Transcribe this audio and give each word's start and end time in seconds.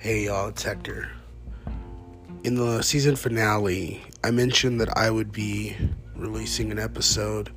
Hey 0.00 0.24
y'all, 0.24 0.48
it's 0.48 0.62
Hector. 0.62 1.10
In 2.42 2.54
the 2.54 2.80
season 2.80 3.16
finale, 3.16 4.00
I 4.24 4.30
mentioned 4.30 4.80
that 4.80 4.96
I 4.96 5.10
would 5.10 5.30
be 5.30 5.76
releasing 6.16 6.72
an 6.72 6.78
episode 6.78 7.50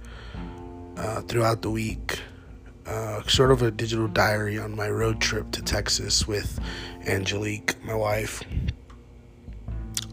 uh, 0.98 1.22
throughout 1.22 1.62
the 1.62 1.70
week, 1.70 2.20
uh, 2.86 3.24
sort 3.28 3.52
of 3.52 3.62
a 3.62 3.72
digital 3.72 4.10
diary 4.10 4.60
on 4.60 4.76
my 4.76 4.90
road 4.90 5.22
trip 5.22 5.52
to 5.52 5.62
Texas 5.62 6.28
with 6.28 6.60
Angelique, 7.08 7.82
my 7.86 7.96
wife. 7.96 8.44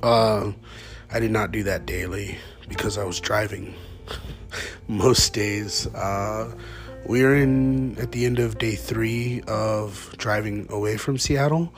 Uh, 0.01 0.53
I 1.13 1.19
did 1.19 1.33
not 1.33 1.51
do 1.51 1.65
that 1.65 1.85
daily 1.85 2.39
because 2.69 2.97
I 2.97 3.03
was 3.03 3.19
driving 3.19 3.75
most 4.87 5.35
days. 5.35 5.89
Uh, 5.89 6.55
we 7.07 7.25
are 7.25 7.35
in 7.35 7.99
at 7.99 8.13
the 8.13 8.25
end 8.25 8.39
of 8.39 8.59
day 8.59 8.77
three 8.77 9.43
of 9.49 10.15
driving 10.19 10.67
away 10.71 10.97
from 10.97 11.19
Seattle, 11.19 11.73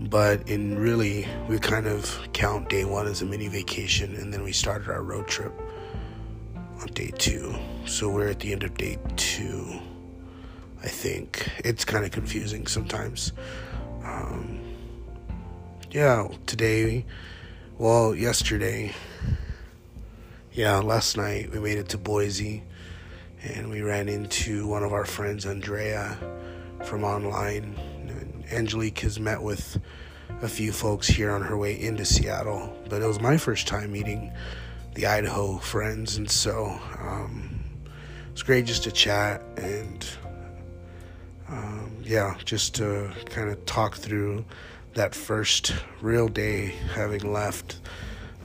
but 0.00 0.48
in 0.48 0.78
really, 0.78 1.26
we 1.48 1.58
kind 1.58 1.86
of 1.86 2.28
count 2.32 2.68
day 2.68 2.84
one 2.84 3.06
as 3.06 3.22
a 3.22 3.26
mini 3.26 3.48
vacation, 3.48 4.14
and 4.14 4.32
then 4.32 4.42
we 4.42 4.52
started 4.52 4.88
our 4.88 5.02
road 5.02 5.26
trip 5.26 5.52
on 6.80 6.86
day 6.88 7.10
two. 7.18 7.54
So 7.86 8.08
we're 8.08 8.28
at 8.28 8.40
the 8.40 8.52
end 8.52 8.62
of 8.62 8.76
day 8.76 8.98
two. 9.16 9.80
I 10.82 10.88
think 10.88 11.50
it's 11.64 11.84
kind 11.84 12.04
of 12.04 12.12
confusing 12.12 12.66
sometimes. 12.66 13.32
Um, 14.04 14.60
yeah, 15.90 16.28
today, 16.46 17.04
well, 17.78 18.14
yesterday, 18.14 18.94
yeah, 20.52 20.78
last 20.78 21.16
night 21.16 21.50
we 21.50 21.58
made 21.58 21.78
it 21.78 21.88
to 21.90 21.98
Boise 21.98 22.62
and 23.42 23.70
we 23.70 23.82
ran 23.82 24.08
into 24.08 24.66
one 24.66 24.82
of 24.82 24.92
our 24.92 25.04
friends, 25.04 25.46
Andrea, 25.46 26.18
from 26.84 27.04
online. 27.04 27.74
Angelique 28.50 29.00
has 29.00 29.18
met 29.18 29.42
with 29.42 29.80
a 30.42 30.48
few 30.48 30.72
folks 30.72 31.08
here 31.08 31.30
on 31.30 31.42
her 31.42 31.56
way 31.56 31.80
into 31.80 32.04
Seattle, 32.04 32.76
but 32.88 33.02
it 33.02 33.06
was 33.06 33.20
my 33.20 33.36
first 33.36 33.66
time 33.66 33.92
meeting 33.92 34.32
the 34.94 35.06
Idaho 35.06 35.58
friends, 35.58 36.16
and 36.16 36.30
so 36.30 36.78
um, 36.98 37.60
it's 38.32 38.42
great 38.42 38.66
just 38.66 38.84
to 38.84 38.92
chat 38.92 39.42
and 39.56 40.06
um, 41.48 41.96
yeah, 42.02 42.36
just 42.44 42.74
to 42.76 43.10
kind 43.26 43.48
of 43.48 43.64
talk 43.64 43.96
through 43.96 44.44
that 44.94 45.14
first 45.14 45.74
real 46.00 46.28
day 46.28 46.74
having 46.94 47.32
left 47.32 47.80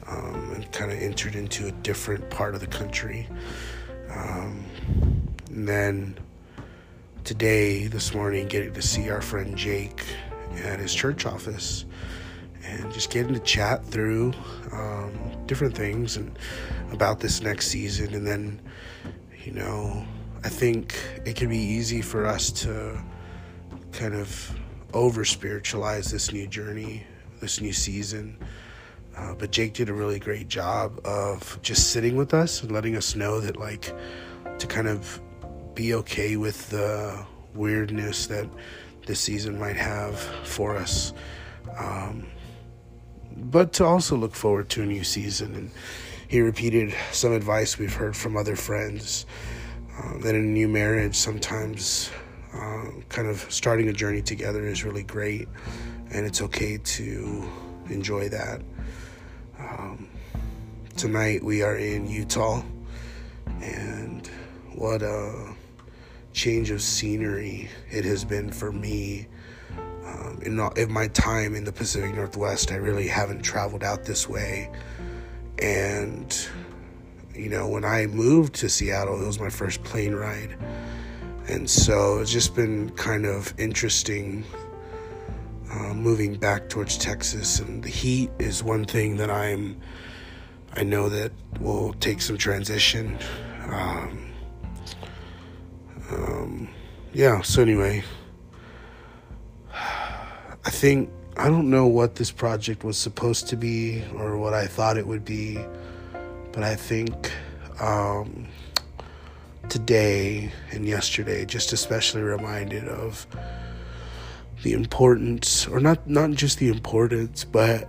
um, 0.08 0.52
and 0.53 0.72
kind 0.72 0.92
of 0.92 0.99
entered 0.99 1.36
into 1.36 1.67
a 1.67 1.72
different 1.72 2.30
part 2.30 2.55
of 2.55 2.61
the 2.61 2.67
country. 2.67 3.27
Um, 4.09 4.66
and 5.49 5.67
then 5.67 6.17
today, 7.23 7.88
this 7.88 8.13
morning, 8.13 8.47
getting 8.47 8.73
to 8.73 8.81
see 8.81 9.09
our 9.09 9.21
friend 9.21 9.57
Jake 9.57 10.03
at 10.63 10.79
his 10.79 10.93
church 10.93 11.25
office 11.25 11.85
and 12.65 12.91
just 12.93 13.09
getting 13.09 13.33
to 13.33 13.39
chat 13.39 13.85
through 13.85 14.33
um, 14.71 15.13
different 15.45 15.75
things 15.75 16.17
and 16.17 16.38
about 16.91 17.19
this 17.19 17.41
next 17.41 17.67
season. 17.67 18.13
And 18.13 18.25
then, 18.27 18.61
you 19.43 19.53
know, 19.53 20.05
I 20.43 20.49
think 20.49 20.95
it 21.25 21.35
can 21.35 21.49
be 21.49 21.57
easy 21.57 22.02
for 22.02 22.25
us 22.25 22.52
to 22.63 23.02
kind 23.91 24.15
of 24.15 24.55
over 24.93 25.23
spiritualize 25.23 26.11
this 26.11 26.31
new 26.31 26.47
journey, 26.47 27.05
this 27.39 27.61
new 27.61 27.73
season. 27.73 28.37
Uh, 29.15 29.33
but 29.35 29.52
Jake 29.52 29.73
did 29.73 29.89
a 29.89 29.93
really 29.93 30.19
great 30.19 30.47
job 30.47 30.99
of 31.05 31.59
just 31.61 31.91
sitting 31.91 32.15
with 32.15 32.33
us 32.33 32.63
and 32.63 32.71
letting 32.71 32.95
us 32.95 33.15
know 33.15 33.39
that, 33.39 33.58
like, 33.58 33.93
to 34.58 34.67
kind 34.67 34.87
of 34.87 35.21
be 35.75 35.93
okay 35.95 36.38
with 36.38 36.69
the 36.69 37.25
weirdness 37.53 38.27
that 38.27 38.47
this 39.05 39.19
season 39.19 39.59
might 39.59 39.75
have 39.75 40.19
for 40.43 40.75
us. 40.75 41.13
Um, 41.77 42.27
but 43.35 43.73
to 43.73 43.85
also 43.85 44.15
look 44.15 44.35
forward 44.35 44.69
to 44.69 44.83
a 44.83 44.85
new 44.85 45.03
season. 45.03 45.55
And 45.55 45.71
he 46.27 46.42
repeated 46.42 46.93
some 47.11 47.33
advice 47.33 47.77
we've 47.77 47.93
heard 47.93 48.15
from 48.15 48.37
other 48.37 48.55
friends 48.55 49.25
uh, 49.98 50.17
that 50.20 50.36
in 50.36 50.42
a 50.42 50.48
new 50.48 50.67
marriage, 50.67 51.15
sometimes 51.15 52.11
uh, 52.53 52.86
kind 53.09 53.27
of 53.27 53.45
starting 53.49 53.89
a 53.89 53.93
journey 53.93 54.21
together 54.21 54.65
is 54.65 54.83
really 54.83 55.03
great, 55.03 55.48
and 56.11 56.25
it's 56.25 56.42
okay 56.42 56.77
to 56.77 57.48
enjoy 57.89 58.30
that. 58.30 58.61
Um, 59.59 60.09
tonight 60.98 61.43
we 61.43 61.61
are 61.61 61.77
in 61.77 62.08
Utah, 62.08 62.64
and 63.61 64.27
what 64.75 65.02
a 65.02 65.53
change 66.33 66.71
of 66.71 66.82
scenery 66.82 67.70
it 67.92 68.04
has 68.05 68.26
been 68.26 68.52
for 68.52 68.71
me. 68.71 69.27
Um, 70.05 70.39
in, 70.44 70.60
in 70.76 70.92
my 70.92 71.08
time 71.10 71.55
in 71.55 71.64
the 71.64 71.71
Pacific 71.71 72.14
Northwest, 72.14 72.71
I 72.71 72.76
really 72.76 73.08
haven't 73.08 73.42
traveled 73.42 73.83
out 73.83 74.04
this 74.04 74.27
way. 74.27 74.70
And, 75.60 76.36
you 77.33 77.49
know, 77.49 77.67
when 77.67 77.86
I 77.86 78.08
moved 78.08 78.55
to 78.55 78.70
Seattle, 78.70 79.22
it 79.22 79.26
was 79.26 79.39
my 79.39 79.49
first 79.49 79.83
plane 79.83 80.14
ride. 80.14 80.58
And 81.48 81.70
so 81.70 82.20
it's 82.20 82.32
just 82.32 82.55
been 82.55 82.89
kind 82.92 83.26
of 83.26 83.54
interesting 83.58 84.43
uh, 85.72 85.93
moving 85.93 86.36
back 86.36 86.70
towards 86.70 86.98
Texas. 86.98 87.60
And 87.60 87.83
the 87.83 87.89
heat 87.89 88.30
is 88.39 88.64
one 88.64 88.86
thing 88.86 89.17
that 89.17 89.30
I'm, 89.30 89.80
I 90.73 90.83
know 90.83 91.10
that 91.10 91.32
will 91.60 91.93
take 91.93 92.22
some 92.22 92.38
transition. 92.38 93.17
Um, 93.67 94.23
um, 96.11 96.69
yeah, 97.14 97.41
so 97.41 97.61
anyway, 97.61 98.03
I 99.71 100.69
think 100.69 101.09
I 101.37 101.49
don't 101.49 101.69
know 101.69 101.87
what 101.87 102.15
this 102.15 102.31
project 102.31 102.83
was 102.83 102.97
supposed 102.97 103.47
to 103.49 103.58
be 103.58 104.03
or 104.15 104.37
what 104.37 104.53
I 104.53 104.67
thought 104.67 104.97
it 104.97 105.08
would 105.08 105.25
be, 105.25 105.59
but 106.52 106.63
I 106.63 106.75
think 106.75 107.31
um, 107.80 108.47
today 109.69 110.52
and 110.71 110.86
yesterday 110.86 111.45
just 111.45 111.73
especially 111.73 112.21
reminded 112.21 112.87
of 112.87 113.25
the 114.63 114.73
importance, 114.73 115.67
or 115.67 115.80
not 115.80 116.08
not 116.08 116.31
just 116.31 116.59
the 116.59 116.69
importance, 116.69 117.43
but 117.43 117.87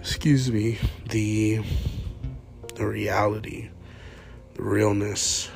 excuse 0.00 0.50
me, 0.50 0.78
the 1.08 1.60
the 2.74 2.86
reality, 2.86 3.70
the 4.54 4.62
realness 4.62 5.48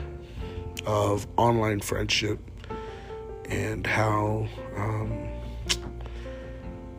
of 0.87 1.27
online 1.37 1.81
friendship 1.81 2.39
and 3.49 3.87
how, 3.87 4.47
um, 4.77 5.29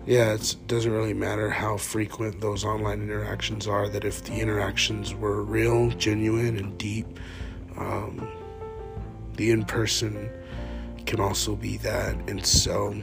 yeah, 0.06 0.34
it 0.34 0.56
doesn't 0.68 0.92
really 0.92 1.14
matter 1.14 1.50
how 1.50 1.78
frequent 1.78 2.42
those 2.42 2.66
online 2.66 3.02
interactions 3.02 3.68
are, 3.68 3.88
that 3.90 4.04
if 4.04 4.24
the 4.24 4.34
interactions 4.34 5.14
were 5.16 5.44
real, 5.44 5.90
genuine, 5.92 6.58
and 6.58 6.78
deep, 6.78 7.08
um, 7.78 8.28
the 9.36 9.52
in 9.52 9.64
person 9.64 10.30
can 11.06 11.20
also 11.20 11.56
be 11.56 11.78
that. 11.78 12.16
And 12.30 12.46
so, 12.46 13.02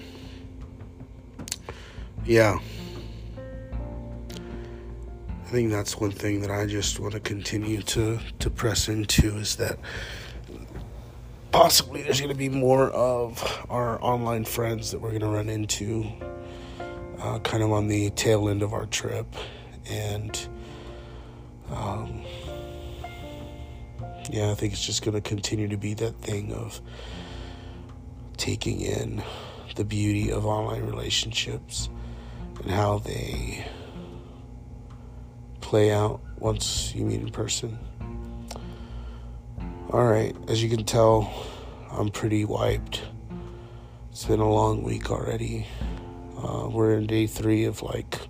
yeah. 2.24 2.58
I 5.48 5.50
think 5.50 5.70
that's 5.70 5.96
one 5.96 6.10
thing 6.10 6.42
that 6.42 6.50
I 6.50 6.66
just 6.66 7.00
want 7.00 7.14
to 7.14 7.20
continue 7.20 7.80
to, 7.82 8.18
to 8.38 8.50
press 8.50 8.88
into 8.88 9.36
is 9.36 9.56
that 9.56 9.78
possibly 11.52 12.02
there's 12.02 12.20
going 12.20 12.32
to 12.32 12.38
be 12.38 12.48
more 12.48 12.90
of 12.90 13.66
our 13.70 14.02
online 14.02 14.44
friends 14.44 14.90
that 14.90 15.00
we're 15.00 15.10
going 15.10 15.20
to 15.20 15.28
run 15.28 15.48
into 15.48 16.04
uh, 17.20 17.38
kind 17.40 17.62
of 17.62 17.72
on 17.72 17.88
the 17.88 18.10
tail 18.10 18.48
end 18.48 18.62
of 18.62 18.72
our 18.72 18.86
trip. 18.86 19.26
And 19.90 20.48
um, 21.70 22.22
yeah, 24.30 24.50
I 24.50 24.54
think 24.54 24.72
it's 24.72 24.84
just 24.84 25.04
going 25.04 25.14
to 25.14 25.20
continue 25.20 25.68
to 25.68 25.76
be 25.76 25.94
that 25.94 26.20
thing 26.20 26.52
of 26.52 26.80
taking 28.36 28.80
in 28.80 29.22
the 29.74 29.84
beauty 29.84 30.30
of 30.30 30.46
online 30.46 30.84
relationships 30.84 31.88
and 32.62 32.70
how 32.70 32.98
they 32.98 33.66
play 35.60 35.92
out 35.92 36.20
once 36.38 36.94
you 36.94 37.04
meet 37.04 37.20
in 37.20 37.30
person. 37.30 37.78
All 39.90 40.04
right, 40.04 40.36
as 40.48 40.62
you 40.62 40.68
can 40.68 40.84
tell, 40.84 41.32
I'm 41.90 42.10
pretty 42.10 42.44
wiped. 42.44 43.00
It's 44.10 44.26
been 44.26 44.38
a 44.38 44.52
long 44.52 44.82
week 44.82 45.10
already. 45.10 45.66
Uh, 46.36 46.68
we're 46.70 46.98
in 46.98 47.06
day 47.06 47.26
three 47.26 47.64
of 47.64 47.80
like, 47.80 48.20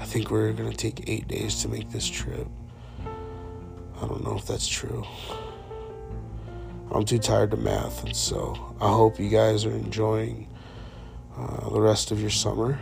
I 0.00 0.04
think 0.04 0.32
we're 0.32 0.52
gonna 0.52 0.72
take 0.72 1.08
eight 1.08 1.28
days 1.28 1.62
to 1.62 1.68
make 1.68 1.92
this 1.92 2.08
trip. 2.08 2.48
I 3.96 4.08
don't 4.08 4.24
know 4.24 4.36
if 4.36 4.44
that's 4.44 4.66
true. 4.66 5.04
I'm 6.90 7.04
too 7.04 7.20
tired 7.20 7.52
to 7.52 7.56
math, 7.56 8.02
and 8.02 8.16
so 8.16 8.74
I 8.80 8.88
hope 8.88 9.20
you 9.20 9.28
guys 9.28 9.64
are 9.64 9.70
enjoying 9.70 10.48
uh, 11.38 11.70
the 11.70 11.80
rest 11.80 12.10
of 12.10 12.20
your 12.20 12.28
summer. 12.28 12.76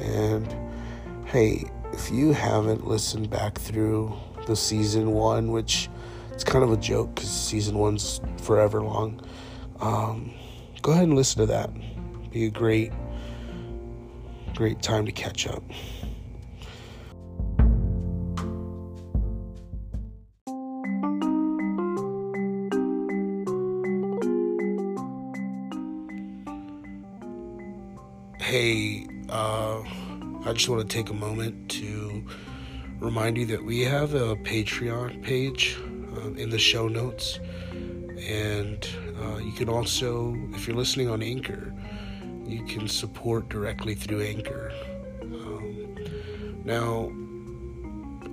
And 0.00 0.52
hey, 1.26 1.70
if 1.92 2.10
you 2.10 2.32
haven't 2.32 2.88
listened 2.88 3.30
back 3.30 3.58
through 3.58 4.12
the 4.48 4.56
season 4.56 5.12
one, 5.12 5.52
which 5.52 5.88
it's 6.38 6.44
kind 6.44 6.62
of 6.62 6.70
a 6.70 6.76
joke 6.76 7.16
because 7.16 7.28
season 7.28 7.76
one's 7.76 8.20
forever 8.42 8.80
long. 8.80 9.20
Um, 9.80 10.32
go 10.82 10.92
ahead 10.92 11.08
and 11.08 11.16
listen 11.16 11.40
to 11.40 11.46
that. 11.46 11.68
Be 12.30 12.46
a 12.46 12.48
great 12.48 12.92
great 14.54 14.80
time 14.80 15.04
to 15.04 15.10
catch 15.10 15.48
up. 15.48 15.64
Hey, 28.40 29.08
uh, 29.28 29.82
I 30.44 30.52
just 30.52 30.68
want 30.68 30.88
to 30.88 30.96
take 30.96 31.10
a 31.10 31.14
moment 31.14 31.68
to 31.72 32.24
remind 33.00 33.36
you 33.36 33.46
that 33.46 33.64
we 33.64 33.80
have 33.80 34.14
a 34.14 34.36
Patreon 34.36 35.20
page 35.24 35.76
um, 36.22 36.36
in 36.36 36.50
the 36.50 36.58
show 36.58 36.88
notes. 36.88 37.40
And 38.26 38.88
uh, 39.20 39.38
you 39.38 39.52
can 39.52 39.68
also, 39.68 40.36
if 40.52 40.66
you're 40.66 40.76
listening 40.76 41.08
on 41.08 41.22
Anchor, 41.22 41.72
you 42.46 42.64
can 42.64 42.88
support 42.88 43.48
directly 43.48 43.94
through 43.94 44.22
Anchor. 44.22 44.72
Um, 45.22 45.96
now, 46.64 47.12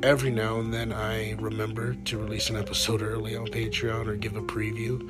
every 0.03 0.31
now 0.31 0.59
and 0.59 0.73
then 0.73 0.93
I 0.93 1.33
remember 1.33 1.95
to 1.95 2.17
release 2.17 2.49
an 2.49 2.55
episode 2.55 3.01
early 3.01 3.35
on 3.35 3.47
Patreon 3.47 4.07
or 4.07 4.15
give 4.15 4.35
a 4.35 4.41
preview. 4.41 5.01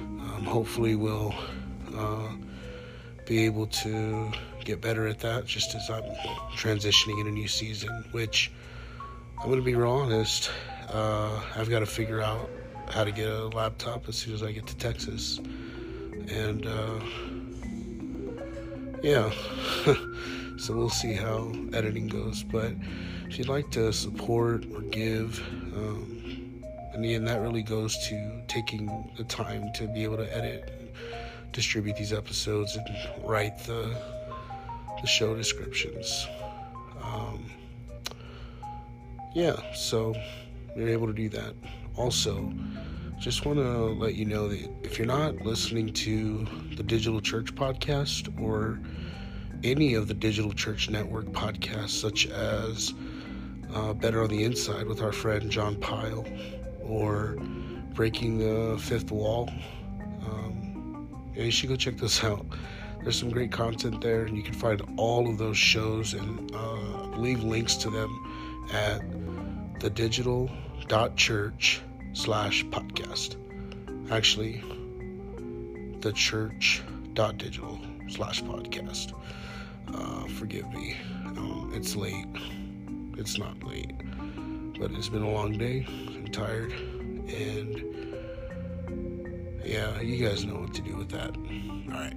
Um, 0.00 0.44
hopefully, 0.44 0.96
we'll 0.96 1.34
uh, 1.94 2.28
be 3.26 3.44
able 3.44 3.66
to 3.66 4.32
get 4.64 4.80
better 4.80 5.06
at 5.06 5.20
that 5.20 5.46
just 5.46 5.74
as 5.74 5.90
I'm 5.90 6.04
transitioning 6.56 7.20
in 7.20 7.28
a 7.28 7.30
new 7.30 7.48
season, 7.48 8.04
which 8.12 8.50
I'm 9.38 9.46
going 9.46 9.58
to 9.58 9.64
be 9.64 9.74
real 9.74 9.90
honest, 9.90 10.50
uh, 10.92 11.40
I've 11.56 11.70
got 11.70 11.80
to 11.80 11.86
figure 11.86 12.20
out 12.20 12.50
how 12.90 13.04
to 13.04 13.12
get 13.12 13.28
a 13.28 13.48
laptop 13.48 14.08
as 14.08 14.16
soon 14.16 14.34
as 14.34 14.42
I 14.42 14.52
get 14.52 14.66
to 14.66 14.76
Texas. 14.76 15.38
And 16.28 16.66
uh, 16.66 17.00
yeah, 19.02 19.30
so 20.56 20.74
we'll 20.74 20.88
see 20.88 21.14
how 21.14 21.52
editing 21.72 22.08
goes. 22.08 22.42
But 22.42 22.72
if 23.28 23.38
you'd 23.38 23.48
like 23.48 23.70
to 23.72 23.92
support 23.92 24.64
or 24.74 24.80
give, 24.82 25.38
um, 25.74 26.62
and 26.92 27.04
again, 27.04 27.24
that 27.24 27.40
really 27.40 27.62
goes 27.62 27.96
to 28.08 28.42
taking 28.48 29.12
the 29.16 29.24
time 29.24 29.72
to 29.74 29.86
be 29.88 30.04
able 30.04 30.18
to 30.18 30.36
edit 30.36 30.72
and 30.78 30.88
distribute 31.52 31.96
these 31.96 32.12
episodes 32.12 32.76
and 32.76 32.86
write 33.24 33.58
the 33.64 33.94
the 35.00 35.06
show 35.06 35.34
descriptions. 35.34 36.26
Um, 37.02 37.50
yeah, 39.34 39.56
so 39.74 40.14
you're 40.76 40.88
able 40.88 41.06
to 41.06 41.12
do 41.12 41.28
that. 41.30 41.54
Also, 41.96 42.52
just 43.18 43.46
want 43.46 43.58
to 43.58 43.86
let 43.94 44.14
you 44.14 44.24
know 44.24 44.48
that 44.48 44.68
if 44.82 44.98
you're 44.98 45.06
not 45.06 45.36
listening 45.42 45.92
to 45.92 46.46
the 46.76 46.82
Digital 46.82 47.20
Church 47.20 47.54
podcast 47.54 48.28
or 48.40 48.80
any 49.62 49.94
of 49.94 50.08
the 50.08 50.14
Digital 50.14 50.52
Church 50.52 50.90
Network 50.90 51.26
podcasts, 51.26 51.90
such 51.90 52.26
as 52.26 52.92
uh, 53.72 53.94
Better 53.94 54.22
on 54.22 54.28
the 54.28 54.44
Inside 54.44 54.86
with 54.86 55.00
our 55.00 55.12
friend 55.12 55.50
John 55.50 55.76
Pyle 55.76 56.26
or 56.82 57.36
Breaking 57.94 58.38
the 58.38 58.78
Fifth 58.78 59.10
Wall, 59.10 59.48
um, 60.26 61.08
you 61.34 61.50
should 61.50 61.68
go 61.70 61.76
check 61.76 61.96
those 61.96 62.22
out. 62.24 62.44
There's 63.02 63.18
some 63.18 63.30
great 63.30 63.52
content 63.52 64.00
there, 64.00 64.24
and 64.24 64.36
you 64.36 64.42
can 64.42 64.54
find 64.54 64.82
all 64.96 65.28
of 65.28 65.38
those 65.38 65.58
shows 65.58 66.14
and 66.14 66.50
uh, 66.54 67.06
believe 67.08 67.42
links 67.42 67.76
to 67.76 67.90
them 67.90 68.10
at 68.72 69.02
the 69.84 69.90
digital 69.90 70.50
dot 70.88 71.14
church 71.14 71.82
slash 72.14 72.64
podcast. 72.68 73.36
Actually, 74.10 74.62
the 76.00 76.10
church 76.12 76.82
dot 77.12 77.36
digital 77.36 77.78
slash 78.08 78.42
podcast. 78.44 79.12
Uh, 79.92 80.26
forgive 80.38 80.66
me, 80.72 80.96
um, 81.36 81.70
it's 81.74 81.96
late. 81.96 82.24
It's 83.18 83.36
not 83.36 83.62
late, 83.62 83.92
but 84.80 84.90
it's 84.92 85.10
been 85.10 85.22
a 85.22 85.30
long 85.30 85.52
day. 85.58 85.86
I'm 85.86 86.28
tired, 86.28 86.72
and 86.72 87.84
yeah, 89.62 90.00
you 90.00 90.26
guys 90.26 90.46
know 90.46 90.60
what 90.60 90.72
to 90.72 90.80
do 90.80 90.96
with 90.96 91.10
that. 91.10 91.36
All 91.36 92.00
right. 92.00 92.13